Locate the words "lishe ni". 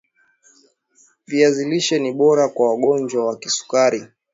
1.69-2.11